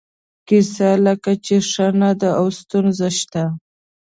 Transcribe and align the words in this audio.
کیسه 0.47 0.89
لکه 1.05 1.31
چې 1.45 1.55
ښه 1.69 1.87
نه 2.01 2.11
ده 2.19 2.29
او 2.39 2.45
ستونزه 2.59 3.09
شته. 3.19 3.43